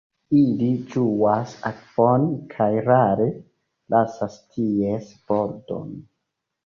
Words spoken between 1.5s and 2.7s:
akvon kaj